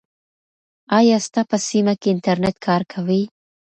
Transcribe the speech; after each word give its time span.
آیا 0.97 1.17
ستا 1.25 1.41
په 1.49 1.57
سیمه 1.67 1.93
کې 2.01 2.07
انټرنیټ 2.11 2.55
کار 2.67 2.81
کوي؟ 2.93 3.21